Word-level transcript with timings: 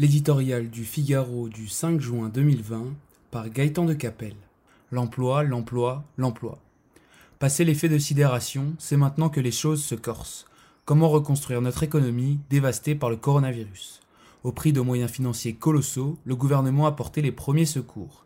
L'éditorial 0.00 0.70
du 0.70 0.84
Figaro 0.84 1.48
du 1.48 1.66
5 1.66 2.00
juin 2.00 2.28
2020 2.28 2.84
par 3.32 3.50
Gaëtan 3.50 3.84
de 3.84 3.94
Capelle. 3.94 4.36
L'emploi, 4.92 5.42
l'emploi, 5.42 6.04
l'emploi. 6.16 6.60
Passé 7.40 7.64
l'effet 7.64 7.88
de 7.88 7.98
sidération, 7.98 8.74
c'est 8.78 8.96
maintenant 8.96 9.28
que 9.28 9.40
les 9.40 9.50
choses 9.50 9.82
se 9.82 9.96
corsent. 9.96 10.46
Comment 10.84 11.08
reconstruire 11.08 11.60
notre 11.60 11.82
économie 11.82 12.38
dévastée 12.48 12.94
par 12.94 13.10
le 13.10 13.16
coronavirus? 13.16 13.98
Au 14.44 14.52
prix 14.52 14.72
de 14.72 14.80
moyens 14.80 15.10
financiers 15.10 15.54
colossaux, 15.54 16.16
le 16.24 16.36
gouvernement 16.36 16.86
a 16.86 16.92
porté 16.92 17.20
les 17.20 17.32
premiers 17.32 17.66
secours. 17.66 18.24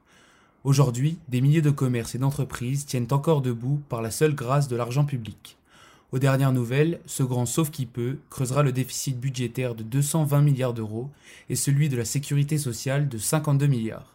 Aujourd'hui, 0.64 1.16
des 1.29 1.40
milliers 1.40 1.62
de 1.62 1.70
commerces 1.70 2.14
et 2.14 2.18
d'entreprises 2.18 2.84
tiennent 2.84 3.08
encore 3.12 3.40
debout 3.40 3.80
par 3.89 4.02
la 4.02 4.11
seule 4.11 4.34
grâce 4.34 4.68
de 4.68 4.76
l'argent 4.76 5.07
public. 5.07 5.57
Aux 6.12 6.18
dernières 6.18 6.52
nouvelles, 6.52 7.00
ce 7.07 7.22
grand 7.22 7.46
sauf 7.46 7.71
qui 7.71 7.86
peut 7.86 8.18
creusera 8.29 8.62
le 8.62 8.72
déficit 8.72 9.18
budgétaire 9.18 9.75
de 9.75 9.82
220 9.82 10.43
milliards 10.43 10.75
d'euros 10.75 11.11
et 11.48 11.57
celui 11.57 11.88
de 11.88 11.96
la 11.96 12.04
sécurité 12.04 12.58
sociale 12.58 13.08
de 13.08 13.16
52 13.16 13.66
milliards. 13.66 14.14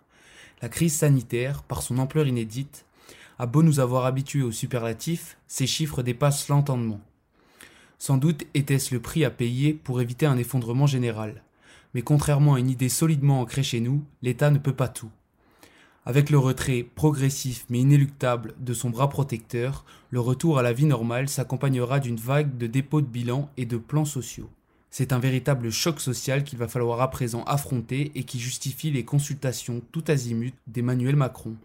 La 0.61 0.69
crise 0.69 0.95
sanitaire, 0.95 1.63
par 1.63 1.81
son 1.81 1.97
ampleur 1.97 2.27
inédite, 2.27 2.85
a 3.39 3.47
beau 3.47 3.63
nous 3.63 3.79
avoir 3.79 4.05
habitués 4.05 4.43
aux 4.43 4.51
superlatifs, 4.51 5.37
ces 5.47 5.65
chiffres 5.65 6.03
dépassent 6.03 6.49
l'entendement. 6.49 7.01
Sans 7.97 8.17
doute 8.17 8.45
était-ce 8.53 8.93
le 8.93 9.01
prix 9.01 9.25
à 9.25 9.31
payer 9.31 9.73
pour 9.73 9.99
éviter 9.99 10.27
un 10.27 10.37
effondrement 10.37 10.85
général. 10.85 11.41
Mais 11.95 12.03
contrairement 12.03 12.53
à 12.55 12.59
une 12.59 12.69
idée 12.69 12.89
solidement 12.89 13.41
ancrée 13.41 13.63
chez 13.63 13.79
nous, 13.79 14.03
l'État 14.21 14.51
ne 14.51 14.59
peut 14.59 14.75
pas 14.75 14.87
tout. 14.87 15.09
Avec 16.09 16.29
le 16.29 16.39
retrait 16.39 16.87
progressif 16.95 17.65
mais 17.69 17.79
inéluctable 17.79 18.53
de 18.61 18.73
son 18.73 18.89
bras 18.89 19.09
protecteur, 19.09 19.83
le 20.09 20.21
retour 20.21 20.57
à 20.57 20.61
la 20.61 20.71
vie 20.71 20.85
normale 20.85 21.27
s'accompagnera 21.27 21.99
d'une 21.99 22.15
vague 22.15 22.57
de 22.57 22.65
dépôts 22.65 23.01
de 23.01 23.07
bilan 23.07 23.49
et 23.57 23.65
de 23.65 23.75
plans 23.75 24.05
sociaux. 24.05 24.49
C'est 24.89 25.11
un 25.11 25.19
véritable 25.19 25.69
choc 25.69 25.99
social 25.99 26.45
qu'il 26.45 26.59
va 26.59 26.69
falloir 26.69 27.01
à 27.01 27.09
présent 27.09 27.43
affronter 27.43 28.13
et 28.15 28.23
qui 28.23 28.39
justifie 28.39 28.89
les 28.89 29.03
consultations 29.03 29.81
tout 29.91 30.05
azimut 30.07 30.55
d'Emmanuel 30.67 31.17
Macron. 31.17 31.55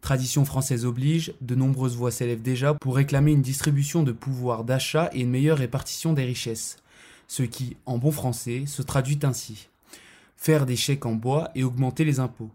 Tradition 0.00 0.46
française 0.46 0.86
oblige, 0.86 1.34
de 1.42 1.54
nombreuses 1.54 1.94
voix 1.94 2.10
s'élèvent 2.10 2.40
déjà 2.40 2.72
pour 2.72 2.96
réclamer 2.96 3.32
une 3.32 3.42
distribution 3.42 4.02
de 4.02 4.12
pouvoir 4.12 4.64
d'achat 4.64 5.10
et 5.12 5.20
une 5.20 5.30
meilleure 5.30 5.58
répartition 5.58 6.14
des 6.14 6.24
richesses. 6.24 6.78
Ce 7.26 7.42
qui, 7.42 7.76
en 7.84 7.98
bon 7.98 8.12
français, 8.12 8.64
se 8.64 8.80
traduit 8.80 9.18
ainsi. 9.24 9.68
Faire 10.38 10.64
des 10.64 10.76
chèques 10.76 11.04
en 11.04 11.12
bois 11.12 11.50
et 11.54 11.64
augmenter 11.64 12.06
les 12.06 12.18
impôts. 12.18 12.50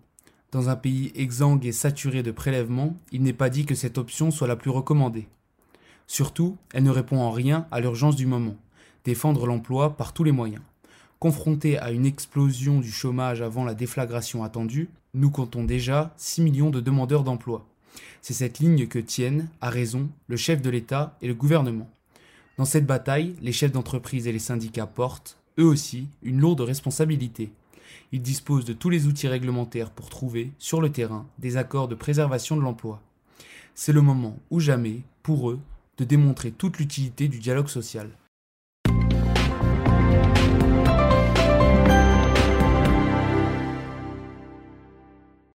Dans 0.53 0.69
un 0.69 0.75
pays 0.75 1.11
exsangue 1.15 1.65
et 1.65 1.71
saturé 1.71 2.21
de 2.21 2.29
prélèvements, 2.29 2.95
il 3.11 3.23
n'est 3.23 3.33
pas 3.33 3.49
dit 3.49 3.65
que 3.65 3.73
cette 3.73 3.97
option 3.97 4.29
soit 4.29 4.47
la 4.47 4.55
plus 4.55 4.69
recommandée. 4.69 5.27
Surtout, 6.05 6.57
elle 6.75 6.83
ne 6.83 6.91
répond 6.91 7.19
en 7.21 7.31
rien 7.31 7.65
à 7.71 7.79
l'urgence 7.79 8.15
du 8.15 8.27
moment, 8.27 8.55
défendre 9.03 9.47
l'emploi 9.47 9.97
par 9.97 10.13
tous 10.13 10.23
les 10.23 10.31
moyens. 10.31 10.61
Confronté 11.17 11.79
à 11.79 11.89
une 11.89 12.05
explosion 12.05 12.81
du 12.81 12.91
chômage 12.91 13.41
avant 13.41 13.65
la 13.65 13.73
déflagration 13.73 14.43
attendue, 14.43 14.89
nous 15.15 15.31
comptons 15.31 15.63
déjà 15.63 16.13
6 16.17 16.43
millions 16.43 16.69
de 16.69 16.81
demandeurs 16.81 17.23
d'emploi. 17.23 17.65
C'est 18.21 18.35
cette 18.35 18.59
ligne 18.59 18.85
que 18.85 18.99
tiennent, 18.99 19.49
à 19.59 19.71
raison, 19.71 20.07
le 20.27 20.37
chef 20.37 20.61
de 20.61 20.69
l'État 20.69 21.17
et 21.23 21.27
le 21.27 21.33
gouvernement. 21.33 21.89
Dans 22.59 22.65
cette 22.65 22.85
bataille, 22.85 23.33
les 23.41 23.53
chefs 23.53 23.71
d'entreprise 23.71 24.27
et 24.27 24.31
les 24.31 24.37
syndicats 24.37 24.85
portent, 24.85 25.39
eux 25.57 25.65
aussi, 25.65 26.09
une 26.21 26.39
lourde 26.39 26.61
responsabilité. 26.61 27.51
Ils 28.11 28.21
disposent 28.21 28.65
de 28.65 28.73
tous 28.73 28.89
les 28.89 29.07
outils 29.07 29.27
réglementaires 29.27 29.91
pour 29.91 30.09
trouver, 30.09 30.51
sur 30.59 30.81
le 30.81 30.91
terrain, 30.91 31.25
des 31.39 31.57
accords 31.57 31.87
de 31.87 31.95
préservation 31.95 32.55
de 32.55 32.61
l'emploi. 32.61 33.01
C'est 33.75 33.93
le 33.93 34.01
moment, 34.01 34.37
ou 34.51 34.59
jamais, 34.59 35.01
pour 35.23 35.49
eux, 35.49 35.59
de 35.97 36.05
démontrer 36.05 36.51
toute 36.51 36.77
l'utilité 36.77 37.27
du 37.27 37.39
dialogue 37.39 37.69
social. 37.69 38.09